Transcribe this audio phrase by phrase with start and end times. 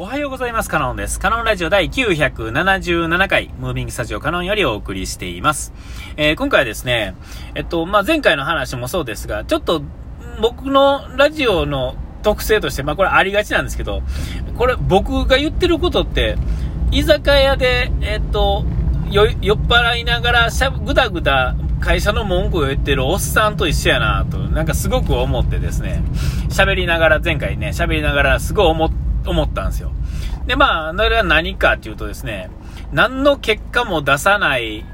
[0.00, 0.70] おはようございます。
[0.70, 1.20] カノンです。
[1.20, 5.74] カノンラジオ第977回、ムービングスタジオカノンよりお送りしています。
[6.16, 7.14] えー、今回はですね、
[7.54, 9.82] えっと、まあ、前回の話もそうですが、ちょっと
[10.40, 14.00] 僕のラジオの特性として、まあ、これありがちなんですけど、
[14.56, 16.38] これ僕が言ってることって、
[16.90, 18.64] 居酒屋で、えっと、
[19.10, 19.26] 酔っ
[19.58, 26.02] 払いながらしゃぐだぐだ会社の文句を言ってるおっさんと一緒やなと、なんかすごく思ってですね、
[26.48, 29.92] 喋りながら、前回ね、喋りながらすごい思って、思ったんですよ。
[30.46, 32.50] で、まあ、それは何かっていうとですね、
[32.92, 34.84] 何の結果も出さない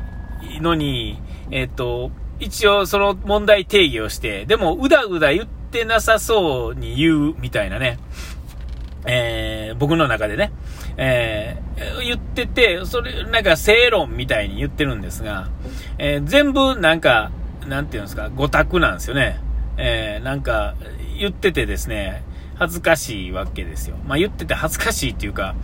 [0.60, 1.20] のに、
[1.50, 7.98] えっ、と、一応その問題定義をして、でもうだうだ言ってなさそうに言うみたいなね、
[9.06, 10.52] えー、僕の中でね、
[10.96, 15.48] えー、言ってて、それ、なんか正論みたいに言ってるんですが、
[15.98, 17.30] えー、全部なんか、
[17.66, 19.40] なんていうんですか、五択なんですよね。
[19.78, 20.74] えー、なんか、
[21.18, 22.22] 言っててですね、
[22.58, 23.96] 恥ずかしいわけですよ。
[24.06, 25.54] まあ、言ってて恥ずかしいっていうか、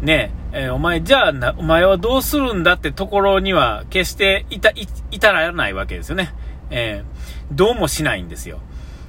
[0.00, 6.34] ねえ、ー、お前、じゃあな、お前はどうするんだってところには、決していた、い、至らないわけですよね。
[6.70, 8.60] えー、どうもしないんですよ。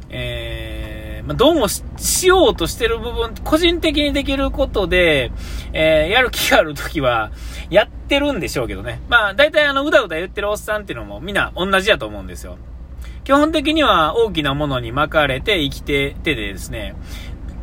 [0.10, 5.32] えー、まあ、どうもしようとしてる部分、個人的にできることで、
[5.72, 7.32] えー、やる気があるときは、
[7.70, 9.02] やってるんでしょうけどね。
[9.08, 12.58] まあ、大体あの、うだうだ言ってるおっさんっていうのもみんな同じやと思うんですよ。
[13.24, 16.96] 基本的には大きなものに巻かれて生きててですね、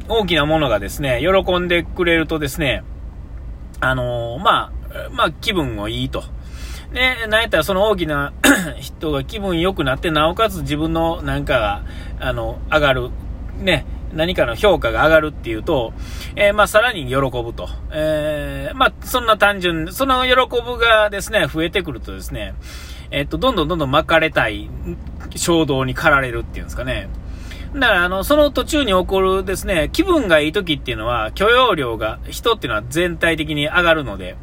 [0.08, 2.84] 大きなものがですね、喜んでくれるとですね、
[3.80, 6.24] あのー、まあ、まあ、気分もいいと。
[6.92, 8.32] で、なんやったらその大きな
[8.80, 11.84] 人が気分良くなって、なおかつ自分のなんかが、
[12.20, 13.10] あの、上がる。
[13.58, 15.92] ね、何かの評価が上がるっていうと、
[16.36, 17.68] えー、まあ、さらに喜ぶと。
[17.90, 22.54] えー、まあ、そんな単純、その喜ぶがですね、増えてくるとですね、
[23.10, 24.68] えっと、どんどんどんどん巻かれたい
[25.36, 27.08] 衝動に駆られるっていうんですかね。
[27.78, 34.36] だから、あの、その途中に起こるですね、気分がいい時っていうのは、許容量が、人っていうのは全体的に上がるので、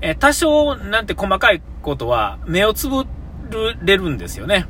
[0.00, 3.04] え多少なんて細かいことは目をつぶ
[3.82, 4.66] れるんですよね。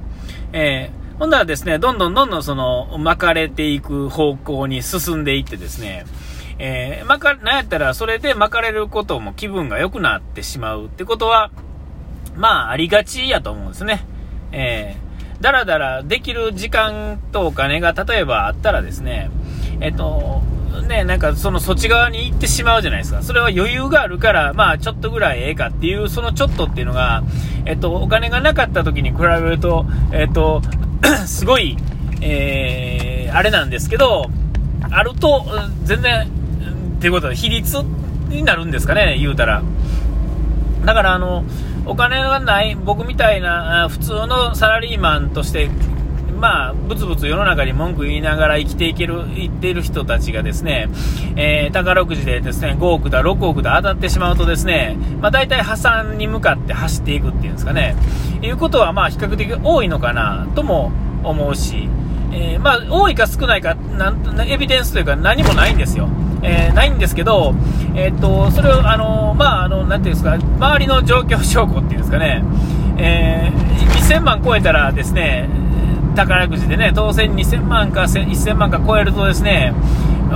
[0.52, 6.06] えー、ほんならですね、どんどんどんどんその、巻かれていく方向に進んでいってですね、
[6.58, 11.50] えー、まか、なんやったらそれで巻かれることも気分が良くなってしまうってことは、
[12.36, 14.04] まあ、ありがちやと思うんですね。
[14.50, 15.07] えー、
[15.40, 19.30] だらだらできる時間とお金が例えばあったらですね、
[19.80, 20.42] えっと、
[20.88, 23.22] ね、なんかそのそっち側に行ってしまうじゃないですか。
[23.22, 27.22] それは余裕があるから、まあちょっとぐらいええかっていう、そのちょっとっていうのが、
[27.66, 30.62] えっと、お金がなかった時に比べると、えっと、
[31.26, 31.76] すごい、
[32.20, 34.30] えー、あれなんですけど、
[34.90, 35.44] あると、
[35.84, 37.78] 全然、っていうことで、比率
[38.28, 39.62] になるんですかね、言うたら。
[40.88, 41.44] だからあの、
[41.84, 45.68] お金がない僕みたいな普通のサラリーマンとして、
[46.40, 50.88] まあ、ぶつぶつ世の中に文句言いながら生きていける、言っている人たちがですね、
[51.36, 57.94] えー、宝くじでですね、5億だ、6億だ当たってしまうとですね、まあ大体破産に向かって走っていくっていうんですかね、
[58.40, 60.90] いうことはまあ比較的多いのかなとも
[61.22, 61.86] 思うし、
[62.32, 66.08] えー、まあ多いか少ないか、なんエビデンスというか何もないんですよ。
[66.42, 67.54] えー、ないんですけど、
[67.94, 68.96] えー、っと、それを、な
[69.88, 72.44] ていうんですか、周りの状況証拠っていうんですかね、
[72.98, 75.48] えー、2000万超えたらですね、
[76.14, 79.72] 宝くじでね、当選2000万か1000万か超えるとですね、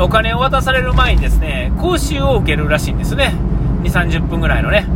[0.01, 3.35] お金を渡される前にですね、講習を受けるらしいんですね。
[3.83, 4.87] 2、30分ぐらいのね、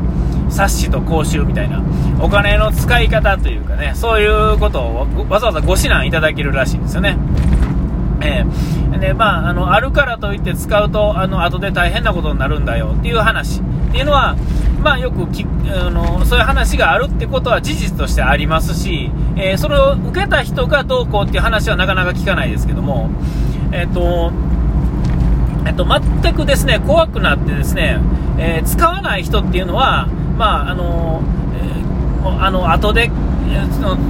[0.48, 1.82] 冊子と講習みたいな、
[2.20, 7.16] お金の使い方というかね、そういうことをわざわざご指南いただけるらしいんですよね。
[8.26, 13.60] えー、で、まあ、あの、あるからといって使うと、あの、後で大変なことになるんだよっていう話。
[13.60, 14.37] っていうのは、
[14.82, 23.10] まあ、よくきあの、そういう話があるってことは事実としてありますし、えー、それを受けた人がどうこうっていう話はなかなか聞かないですけども、
[23.72, 24.32] えっ、ー、と、
[25.66, 27.98] えっと、全くですね、怖くなってですね、
[28.38, 31.22] えー、使わない人っていうのは、まあ、あの、
[31.56, 33.10] えー、あの、後で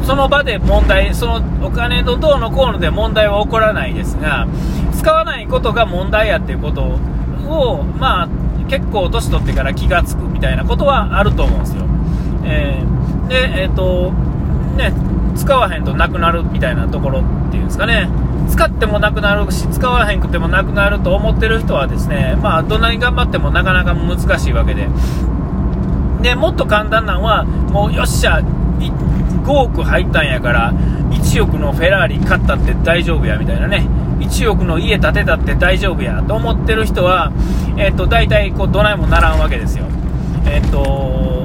[0.04, 4.46] その場で問題、そのお金のどうのこうので問題は起こらないですが、
[4.96, 6.82] 使わないことが問題やっていうこと
[7.48, 8.28] を、まあ、
[8.68, 11.84] 結構年取ってから気がつくみたいなことはあると思うんですよ。
[12.44, 14.12] えー、で、えっ、ー、と、
[14.76, 14.92] ね、
[15.36, 18.08] 使わへんとなくなるみたいなところっていうんですかね。
[18.48, 24.88] 使ってもなくなるし、使わへんくてもなくなると思ってる人はですね、まあ、どんなに頑張ってもなかなか難しいわけで。
[26.22, 28.40] で、もっと簡単なのは、もうよっしゃ、
[29.46, 30.72] 5億入ったんやから
[31.10, 33.86] 1億のフェラーリ買ったって大丈夫やみたいなね
[34.18, 37.32] 1億の家建てたって大丈夫やと思ってる人は、
[37.76, 39.84] えっ、ー、と大体こうどないもならんわけですよ。
[40.46, 41.35] えっ、ー、と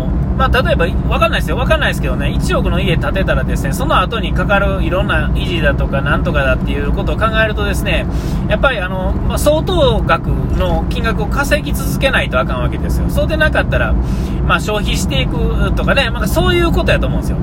[0.42, 1.58] まあ、例えば、わかんないですよ。
[1.58, 8.08] わかんないですけどね、1億の家建てたらですね、その後にかかるいろんな維持だとかなんとかだっていうことを考えるとですね、
[8.50, 13.12] やっぱりあの、まあ、相当額の金額を稼ぎ続けないとあかんわけですよ。
[13.12, 13.94] そうでなかったら、
[14.44, 17.38] まあ、消費していくとかね、まあ、そういうことやと思うんですよ。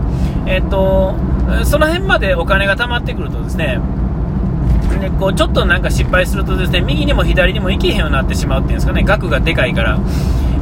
[0.46, 1.14] えっと、
[1.62, 3.78] その辺までお金が貯まってくるとですね、
[5.00, 10.00] でこうちょっとなんか失敗するとですね右にも左にも行けへんようになってしまうっていうんですかね額がでかいから。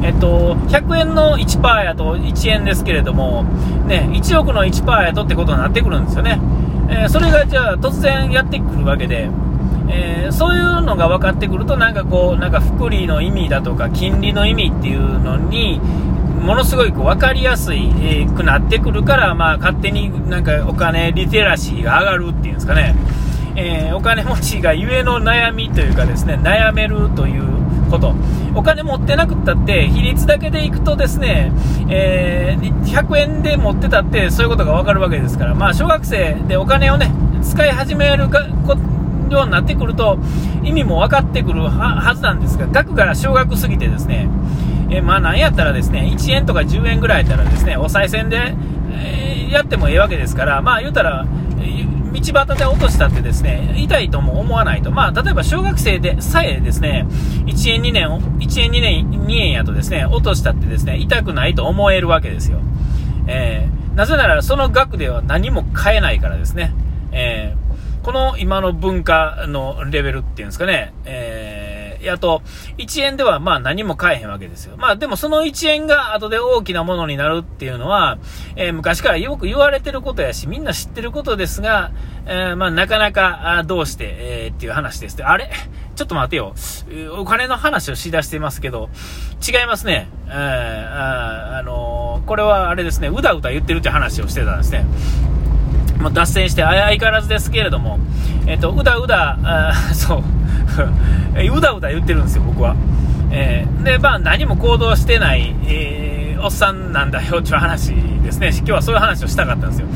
[0.03, 3.43] えっと、100円の1%やと1円ですけれども、
[3.87, 6.39] ね、1億の1%やとってことになってくるんですよね。
[6.89, 9.29] えー、それがじゃあ突然やってくるわけで、
[9.89, 15.79] えー、そういうのが分かってくると、なんかこう、なんか福利の意味だとか、金利の意味っていうのに、
[16.41, 22.95] ものすごいこう分かりやすい、えー、くなってくるから、まあ、勝手になんかお金リテラシーが上がるっていうんですかね。
[23.55, 27.56] えー、お金持ちがゆえの悩みというかですね、悩めるという
[27.87, 28.13] こと。
[28.55, 31.51] お金持ってなくったって、比率だけでいくとですね、
[31.89, 37.11] えー、100円で持ってたってそういうことがわかるわけですから、まあ小学生でお金をね、
[37.43, 38.47] 使い始めるか
[39.29, 40.17] ようになってくると、
[40.63, 44.29] 意味も分かってくるはずなんですが、額が小学すぎてですね、
[44.89, 48.55] えー、まあなんやったらですね、1円とか10円ぐらいやったらですね、お賽銭で、
[48.91, 51.25] えー、やってもええわけですから、まあ言うたら、
[52.11, 54.91] 道端で落としたってですね、痛いとも思わないと。
[54.91, 57.05] まあ、例えば小学生でさえですね、
[57.45, 58.07] 1円2年、
[58.39, 62.59] 1円2年、2円やとですね、落としたってですね、痛くないと思えるわけですよ。
[63.27, 66.73] えー、なぜならその額では何も買えないからですね。
[67.11, 72.41] えー、この今の文化のレベルっていうんですかね、えーあと、
[72.77, 74.77] 1円ではまあ何も買えへんわけですよ。
[74.77, 78.17] まあでもその1円が後で大きなものになるっていうのは、
[78.55, 81.91] えー、昔からよく言われてることやし、みんな知ってることですが、
[82.25, 85.23] えー、まあなかなかどうして、えー、っていう話です。
[85.23, 85.49] あれ？
[85.95, 86.53] ちょっと待てよ。
[87.17, 88.89] お金の話をしだしてますけど、
[89.45, 90.07] 違いますね。
[90.27, 94.85] えー、あ、あのこれはあれですね、うだうだ言ってるって話をしてたんですね。
[95.99, 97.99] もう脱線して相変わらずですけれども、
[98.45, 100.23] えっ、と、うだうだ、あそう、
[101.55, 102.75] うだうだ言ってるんですよ、僕は。
[103.31, 107.93] えー、で、まあ、何も行動してない、えー、おっさんなんだよっていう話
[108.23, 108.49] ですね。
[108.49, 109.87] 今日はそういう話をしたかったんですよ。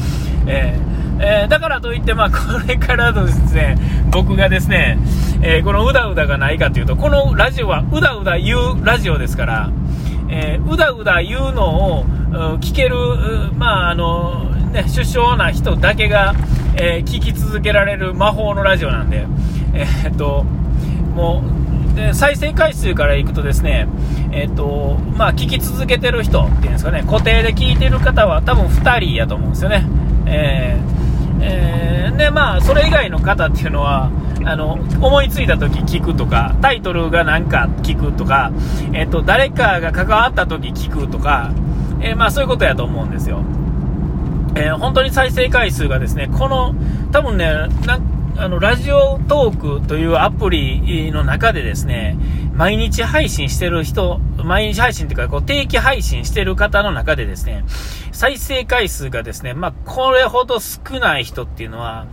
[0.48, 2.38] えー、え、だからといって、まあ、こ
[2.68, 3.78] れからのですね、
[4.12, 4.98] 僕がですね、
[5.42, 9.70] え、このうだうだがないかというと、このラジオはうだうだ言うラジオですから、
[10.30, 12.06] え、うだうだ言うのを
[12.60, 12.96] 聞ける、
[13.58, 16.34] まあ、あの、ね、首相な人だけが、
[16.76, 19.26] え、聞き続けられる魔法のラジオなんで、
[19.74, 20.46] え、っと、
[21.22, 21.44] も、
[21.96, 23.88] で再生回数からいくとですね、
[24.32, 29.86] えっ、と、まあ、聞き続けてる人っていうんですかね、固定で聞いてる方は多分2人やと思うんですよね。
[30.26, 34.10] えー、えー、で、まあ、それ以外の方っていうのは、
[34.44, 38.52] あの、思いついた時聞くとか、タイトルがなんか聞くとか、
[38.94, 41.52] えっ、と、誰かが関わった時聞くとか、
[42.00, 43.44] えまあ、そういうことやと思うんですよ。
[44.56, 46.74] え本当に再生回数がですね、この、
[47.12, 47.46] 多分ね、
[47.86, 52.18] なんあの、ラジオトークというアプリの中でですね、
[52.56, 57.64] 毎日配信してる人、毎日配信というか、こう、定期配信してる方の中でですね、
[58.12, 62.08] 再生回数がですね、まあ、これほど少ない人っていうのは、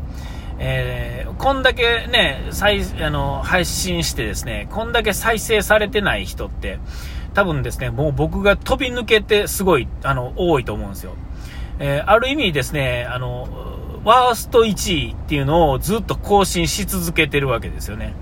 [0.58, 6.78] えー、こんだけね、再、あの、配信してですね、こんだけ再生されてない人って、
[7.32, 11.14] 多分ですね、もう僕が飛び抜けてすごい、あの、多いと思うんですよ。
[11.78, 18.14] えー、ある意味ですね、あの、ワースト1位っていうのをずっと更新し続けてるわけですよね。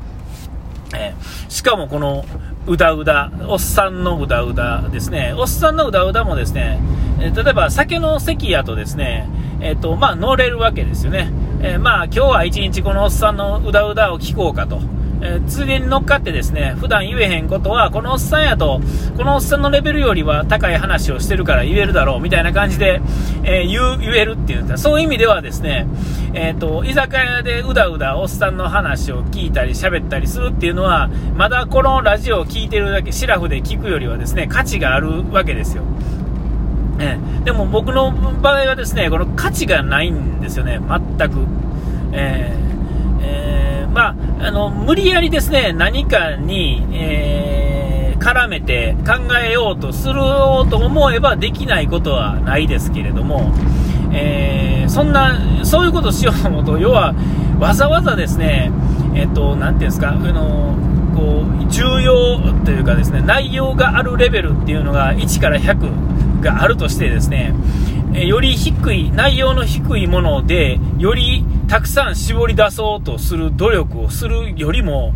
[0.94, 2.24] えー、しかもこの
[2.66, 6.80] うだうだ、おっさんのうだうだですね、おっさんのうだうだもですね、
[7.20, 9.28] えー、例えば酒の席やとですね、
[9.60, 11.32] えっ、ー、と、まあ乗れるわけですよね。
[11.62, 14.80] えまあ今日は一日このおっさんのうだうだを聞こうかと。
[15.20, 18.80] えー、ついでに乗っかってですね、普段言えへんことは、このおっさんやと、
[19.16, 23.00] このおっさんのレベルよりは高い話をしてるから言えるだろう、みたいな感じで、
[23.44, 24.76] えー、言う、言えるっていうんだ。
[24.76, 25.86] そういう意味ではですね、
[26.34, 35.82] えっ、ー、と、居酒屋でうだうだおっさんの話を聞いたり喋ったりするっていうのは、まだこのラジオを聴いてるだけ、シラフで聞くよりはですね、価値があるわけですよ。
[36.98, 40.80] え、でも僕の場合はですね、この価値がないんですよね、
[41.18, 41.38] 全く。
[42.12, 42.65] えー
[43.96, 50.16] まあ、あの、無理やりですね、何かに、えー、絡めて考えようとする
[50.68, 53.54] と思えばできないことはないですけれども、
[54.12, 57.14] えー、そんな、そういうことをしようと思うと、要は、
[57.58, 58.70] わざわざですね、
[59.14, 60.76] えっ、と、なんていうんですか、あの、
[61.16, 67.54] こう、重要というかですね、内容があるレベルっていうのが1から100があるとしてですね、
[68.24, 75.12] より低い、内容の低いもので、よりたくさん絞り出そうとする努力をするよりも、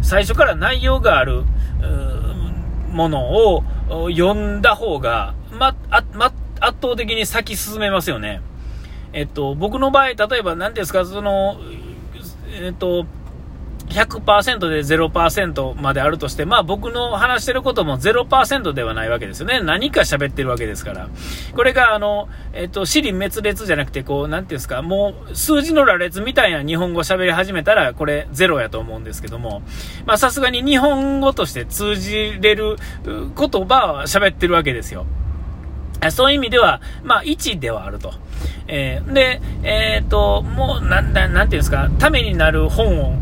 [0.00, 1.44] 最初から内容がある
[2.90, 3.62] ものを
[4.10, 8.40] 読んだ方が、ま、あ、ま、圧倒的に先進めますよね。
[9.12, 11.58] えっと、僕の場合、例えば何ですか、その、
[12.60, 13.06] えっと、
[13.92, 19.60] 100%で0%まであるとして、まあ僕の話してることも0%ではないわけですよね。
[19.60, 21.08] 何か喋ってるわけですから。
[21.54, 29.62] これがあの、えっと、尻滅裂じゃなくて、こう、なんていうんですか、もう数字の羅列みたいな日本語喋り始めたら、これゼロやと思うんですけども、
[30.06, 35.06] まあさすがに日本語として通じれる言葉は喋ってるわけですよ。
[36.10, 38.12] そういう意味では、まあ1ではあると。
[38.66, 43.14] えー、で、えっ、ー、と、もう、なん、なんていうんですか、ためになる本を、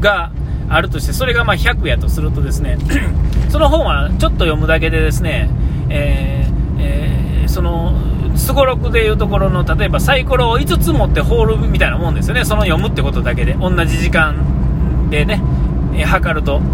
[0.00, 0.32] が
[0.68, 2.78] あるとして、それがま100やとするとですね、
[3.48, 5.48] その本はちょっと読むだけでですね、
[5.88, 6.48] えー
[6.80, 7.94] えー、その、
[8.36, 12.44] すごろくでいうところの、例えばサイコロを5つ持ってホールみたいなもんですよね。
[12.44, 13.54] その読むってことだけで。
[13.54, 15.42] 同じ時間でね、
[15.94, 16.60] えー、測ると。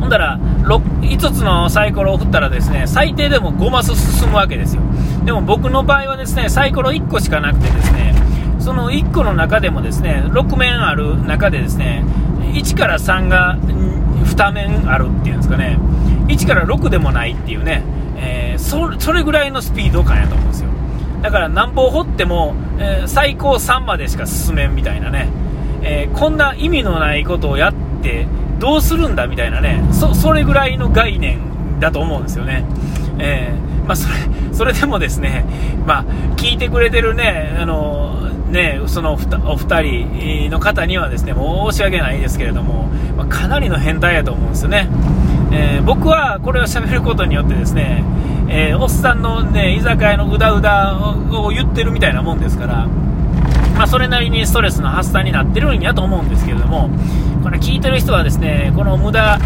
[0.00, 4.82] ほんだら、5つのサイコロを振ったらですね、最低でも5マス進むわけですよ。
[5.24, 8.05] でも僕の場合はですね、サイコロ1個しかなくてですね、
[8.66, 12.02] その1個の中でもですね、6面ある中でですね、
[12.52, 15.78] 1から3が2面あるっていうんですかね、
[16.26, 17.84] 1から6でもないっていうね、
[18.16, 20.70] えー、そそれぐらいのスピード感やと思うんですよ。
[21.22, 25.28] だから何本掘っても、えー、最高3までしか進めんみたいなね、
[25.82, 28.26] えー、こんな意味のないことをやって
[28.58, 32.64] どうするんだみたいなね、それぐらいの概念だと思うんですよね。
[33.20, 34.14] えー、まあ、それ、
[34.52, 35.44] それでもですね、
[35.86, 36.04] まあ、
[36.36, 44.88] 聞いてくれてるね、あの、ね、そのお二人の方にはですね、申し訳ないですけれども、まあ、かなりの変態やと思うんですよね。
[45.50, 48.04] えー、僕はこれを喋ることによってですね、
[48.48, 50.96] えー、おっさんのね、居酒屋のうだうだ
[51.32, 52.86] を言ってるみたいなもんですから、
[53.76, 56.90] まあ、それなりにストレスの発散になってるんやと思うんですけれども、
[57.46, 59.38] これ聞いてる人はですね、この無駄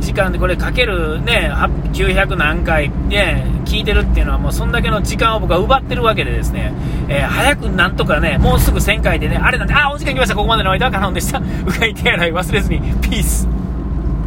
[0.00, 1.50] 時間でこれかけるね、
[1.94, 6.74] 900何回ね、聞いてるっていうのはもうそんだけの時間を僕は奪ってるわけでですね、
[7.08, 11.38] えー、早くなんとかね、もうすぐ1000回でね、あれなんで、あ、お時間来ました、ここまでの間はカノンでした。
[11.40, 11.42] う
[11.80, 13.55] がい手洗い忘れずに、ピース。